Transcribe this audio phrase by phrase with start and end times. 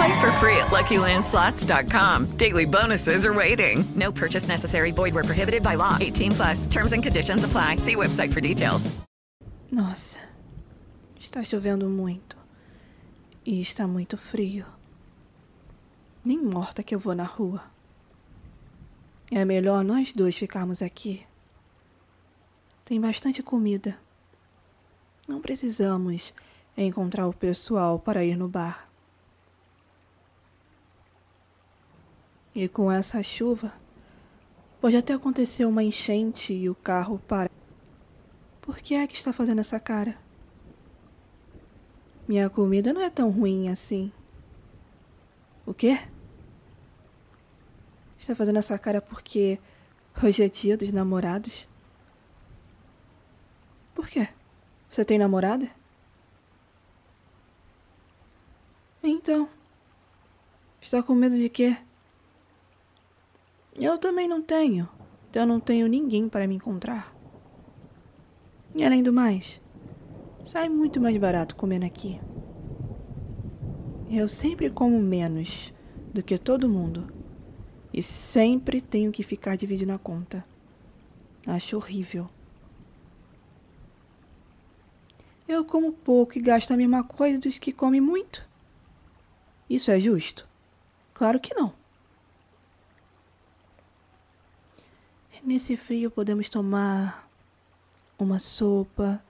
[0.00, 2.36] Play for free at LuckyLandSlots.com.
[2.38, 3.84] Daily bonuses are waiting.
[3.94, 4.92] No purchase necessary.
[4.92, 5.98] Void where prohibited by law.
[6.00, 6.66] 18 plus.
[6.66, 7.76] Terms and conditions apply.
[7.76, 8.90] See website for details.
[9.70, 10.18] Nossa,
[11.20, 12.34] está chovendo muito.
[13.44, 14.64] E está muito frio.
[16.24, 17.62] Nem morta que eu vou na rua.
[19.30, 21.26] É melhor nós dois ficarmos aqui.
[22.86, 23.98] Tem bastante comida.
[25.28, 26.32] Não precisamos
[26.74, 28.89] encontrar o pessoal para ir no bar.
[32.54, 33.72] E com essa chuva,
[34.80, 37.50] pode até acontecer uma enchente e o carro para.
[38.60, 40.18] Por que é que está fazendo essa cara?
[42.26, 44.12] Minha comida não é tão ruim assim.
[45.64, 45.98] O quê?
[48.18, 49.58] Está fazendo essa cara porque
[50.22, 51.68] hoje é dia dos namorados?
[53.94, 54.28] Por quê?
[54.90, 55.68] Você tem namorada?
[59.02, 59.48] Então.
[60.80, 61.76] Está com medo de quê?
[63.80, 64.86] Eu também não tenho.
[65.30, 67.16] Então não tenho ninguém para me encontrar.
[68.76, 69.58] E além do mais,
[70.44, 72.20] sai muito mais barato comendo aqui.
[74.10, 75.72] Eu sempre como menos
[76.12, 77.10] do que todo mundo.
[77.92, 80.44] E sempre tenho que ficar dividindo a conta.
[81.46, 82.28] Acho horrível.
[85.48, 88.46] Eu como pouco e gasto a mesma coisa dos que comem muito.
[89.68, 90.46] Isso é justo?
[91.14, 91.79] Claro que não.
[95.42, 97.26] Nesse frio podemos tomar
[98.18, 99.24] uma sopa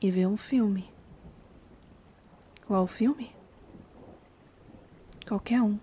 [0.00, 0.88] e ver um filme.
[2.68, 3.34] Qual filme?
[5.26, 5.76] Qualquer um.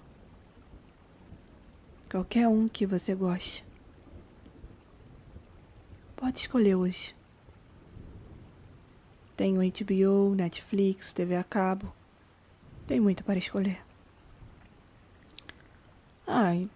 [2.10, 3.66] Qualquer um que você goste.
[6.16, 7.14] Pode escolher hoje.
[9.36, 11.94] Tenho HBO, Netflix, TV a cabo.
[12.88, 13.82] Tem muito para escolher.
[16.26, 16.70] Ai.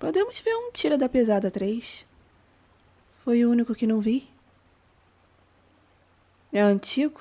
[0.00, 2.06] Podemos ver um Tira da Pesada 3.
[3.18, 4.30] Foi o único que não vi.
[6.50, 7.20] É antigo?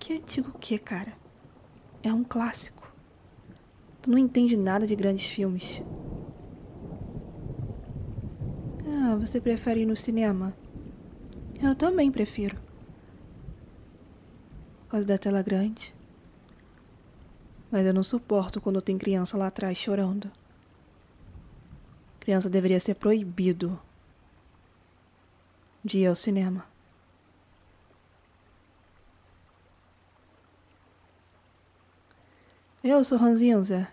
[0.00, 1.12] Que antigo o que, cara?
[2.02, 2.92] É um clássico.
[4.02, 5.80] Tu não entende nada de grandes filmes.
[8.84, 10.52] Ah, você prefere ir no cinema?
[11.62, 12.56] Eu também prefiro.
[14.80, 15.94] Por causa da tela grande.
[17.70, 20.28] Mas eu não suporto quando tem criança lá atrás chorando.
[22.22, 23.76] Criança deveria ser proibido
[25.84, 26.64] de ir ao cinema.
[32.84, 33.88] Eu sou Ranzinza.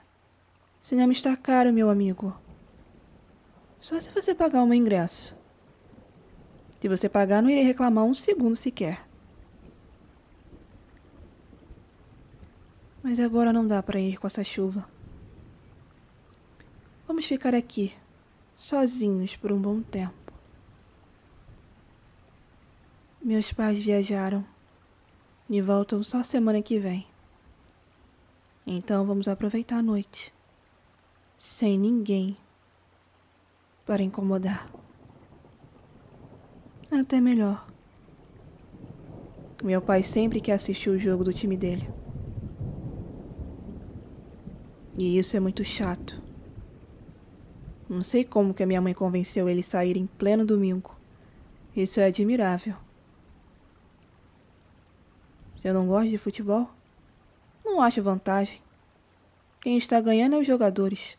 [0.80, 2.40] Cinema está caro, meu amigo.
[3.82, 5.36] Só se você pagar o meu ingresso.
[6.80, 9.08] Se você pagar, não irei reclamar um segundo sequer.
[13.02, 14.88] Mas agora não dá para ir com essa chuva.
[17.08, 17.92] Vamos ficar aqui,
[18.60, 20.14] sozinhos por um bom tempo.
[23.22, 24.46] Meus pais viajaram
[25.50, 27.08] e voltam só semana que vem.
[28.68, 30.34] Então vamos aproveitar a noite,
[31.40, 32.38] sem ninguém
[33.86, 34.70] para incomodar.
[36.92, 37.66] Até melhor.
[39.64, 41.90] Meu pai sempre quer assistir o jogo do time dele.
[44.98, 46.29] E isso é muito chato.
[47.90, 50.96] Não sei como que a minha mãe convenceu ele a sair em pleno domingo.
[51.76, 52.76] Isso é admirável.
[55.58, 56.70] Se eu não gosto de futebol,
[57.66, 58.62] não acho vantagem.
[59.60, 61.18] Quem está ganhando é os jogadores.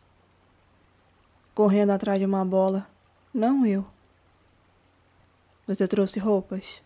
[1.54, 2.86] Correndo atrás de uma bola,
[3.34, 3.84] não eu.
[5.66, 6.82] Você trouxe roupas?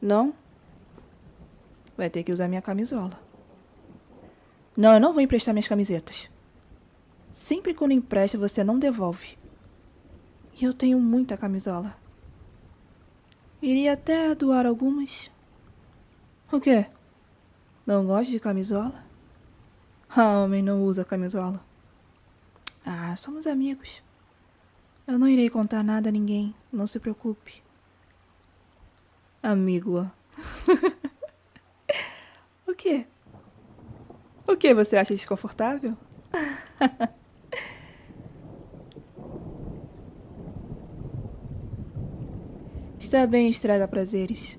[0.00, 0.34] Não?
[1.96, 3.18] Vai ter que usar minha camisola.
[4.76, 6.30] Não, eu não vou emprestar minhas camisetas.
[7.30, 9.38] Sempre quando empresto, você não devolve.
[10.60, 11.96] E eu tenho muita camisola.
[13.60, 15.30] Iria até doar algumas.
[16.50, 16.86] O quê?
[17.86, 19.04] Não gosta de camisola?
[20.08, 21.62] Ah, homem não usa camisola.
[22.84, 24.02] Ah, somos amigos.
[25.06, 27.62] Eu não irei contar nada a ninguém, não se preocupe.
[29.42, 30.10] Amigo.
[32.66, 33.06] o quê?
[34.46, 35.96] O que você acha desconfortável?
[43.08, 44.58] Está bem, estraga prazeres.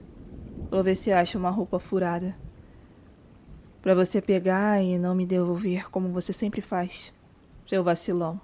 [0.72, 2.36] Vou ver se acha uma roupa furada.
[3.80, 7.14] Pra você pegar e não me devolver como você sempre faz.
[7.68, 8.42] Seu vacilão.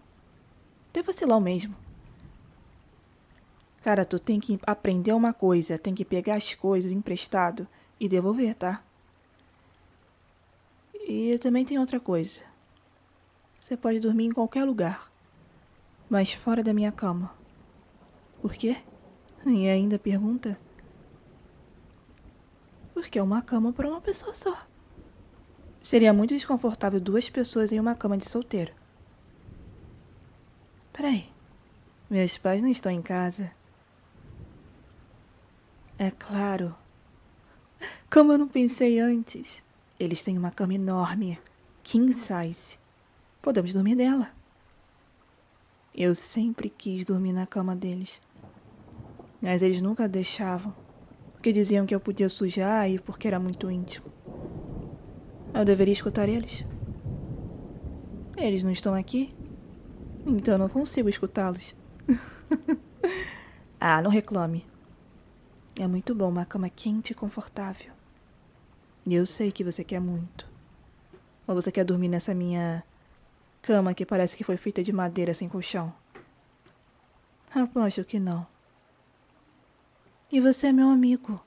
[0.93, 1.75] Teu vacilão mesmo.
[3.81, 7.67] Cara, tu tem que aprender uma coisa, tem que pegar as coisas emprestado
[7.99, 8.83] e devolver, tá?
[10.93, 12.43] E também tem outra coisa.
[13.59, 15.11] Você pode dormir em qualquer lugar,
[16.07, 17.33] mas fora da minha cama.
[18.39, 18.77] Por quê?
[19.45, 20.57] E ainda pergunta?
[22.93, 24.65] Porque é uma cama para uma pessoa só.
[25.81, 28.73] Seria muito desconfortável duas pessoas em uma cama de solteiro.
[30.91, 31.29] Peraí.
[32.09, 33.51] Meus pais não estão em casa.
[35.97, 36.75] É claro.
[38.11, 39.63] Como eu não pensei antes.
[39.99, 41.39] Eles têm uma cama enorme,
[41.83, 42.77] king size.
[43.41, 44.31] Podemos dormir nela.
[45.93, 48.21] Eu sempre quis dormir na cama deles.
[49.45, 50.73] Mas eles nunca deixavam.
[51.33, 54.07] Porque diziam que eu podia sujar e porque era muito íntimo.
[55.53, 56.65] Eu deveria escutar eles.
[58.35, 59.35] Eles não estão aqui,
[60.25, 61.75] então não consigo escutá-los.
[63.79, 64.65] ah, não reclame.
[65.79, 67.93] É muito bom uma cama quente e confortável.
[69.05, 70.49] E eu sei que você quer muito.
[71.47, 72.83] Ou você quer dormir nessa minha
[73.61, 75.93] cama que parece que foi feita de madeira sem colchão?
[77.53, 78.54] Aposto que não.
[80.31, 81.39] E você é meu amigo.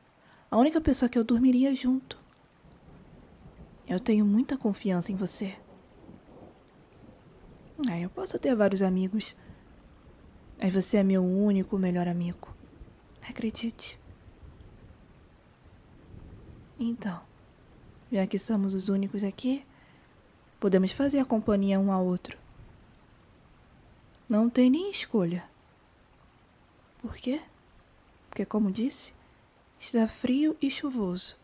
[0.50, 2.18] A única pessoa que eu dormiria junto.
[3.86, 5.56] Eu tenho muita confiança em você.
[7.90, 9.34] Ah, eu posso ter vários amigos.
[10.60, 12.54] Mas você é meu único melhor amigo.
[13.28, 13.98] Acredite.
[16.78, 17.20] Então,
[18.10, 19.64] já que somos os únicos aqui,
[20.60, 22.38] podemos fazer companhia um ao outro.
[24.28, 25.44] Não tem nem escolha.
[27.00, 27.40] Por quê?
[28.28, 29.12] Porque, como disse,
[29.78, 31.36] está frio e chuvoso.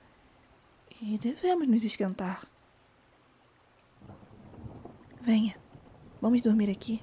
[1.01, 2.47] E devemos nos esquentar.
[5.21, 5.57] Venha,
[6.21, 7.03] vamos dormir aqui.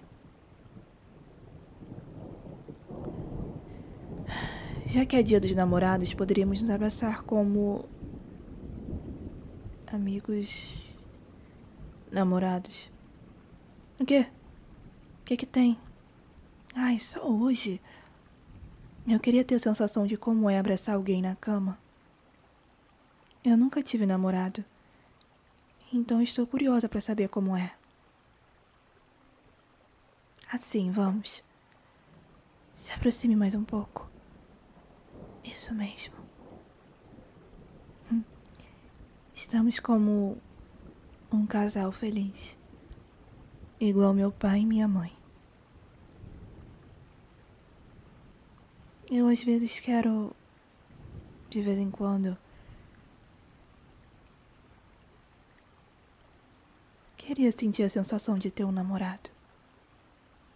[4.85, 7.85] Já que é dia dos namorados, poderíamos nos abraçar como
[9.87, 10.49] amigos
[12.11, 12.91] namorados.
[13.99, 14.27] O quê?
[15.21, 15.77] O que que tem?
[16.75, 17.81] Ai, só hoje.
[19.11, 21.77] Eu queria ter a sensação de como é abraçar alguém na cama.
[23.43, 24.63] Eu nunca tive namorado.
[25.91, 27.73] Então estou curiosa para saber como é.
[30.49, 31.43] Assim, vamos.
[32.73, 34.09] Se aproxime mais um pouco.
[35.43, 36.15] Isso mesmo.
[39.35, 40.37] Estamos como
[41.29, 42.57] um casal feliz,
[43.77, 45.20] igual meu pai e minha mãe.
[49.13, 50.33] Eu às vezes quero,
[51.49, 52.37] de vez em quando,
[57.17, 59.29] queria sentir a sensação de ter um namorado.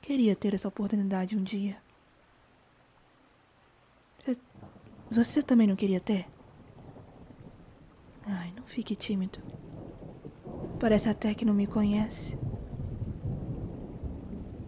[0.01, 1.75] Queria ter essa oportunidade um dia.
[5.12, 6.25] Você também não queria ter?
[8.25, 9.38] Ai, não fique tímido.
[10.79, 12.38] Parece até que não me conhece.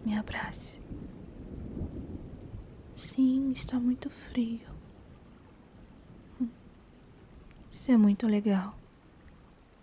[0.05, 0.76] Me abrace.
[3.17, 4.69] Sim, está muito frio.
[7.73, 8.77] Isso é muito legal.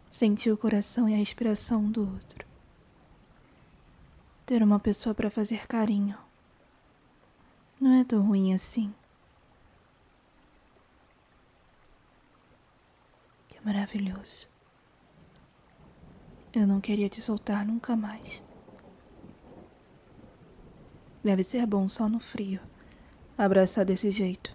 [0.09, 2.47] Sentir o coração e a respiração do outro.
[4.47, 6.17] Ter uma pessoa para fazer carinho.
[7.81, 8.95] Não é tão ruim assim.
[13.65, 14.47] maravilhoso.
[16.53, 18.43] Eu não queria te soltar nunca mais.
[21.25, 22.61] Deve ser bom só no frio
[23.37, 24.55] abraçar desse jeito.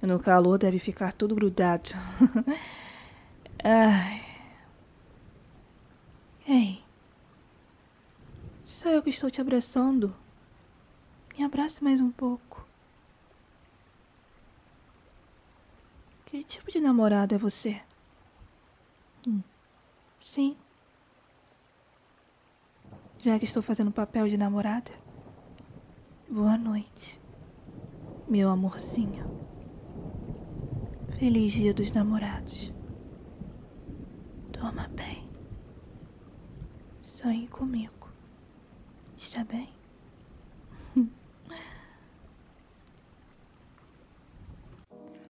[0.00, 1.90] No calor deve ficar tudo grudado.
[3.62, 4.24] Ai.
[6.46, 6.84] Ei.
[8.64, 10.14] Só eu que estou te abraçando.
[11.36, 12.66] Me abrace mais um pouco.
[16.26, 17.80] Que tipo de namorado é você?
[19.26, 19.40] Hum,
[20.20, 20.56] sim.
[23.18, 24.92] Já que estou fazendo papel de namorada,
[26.28, 27.18] boa noite,
[28.28, 29.26] meu amorzinho.
[31.18, 32.72] Feliz dia dos namorados.
[34.52, 35.28] Toma bem.
[37.02, 38.08] Sonhe comigo.
[39.16, 39.67] Está bem?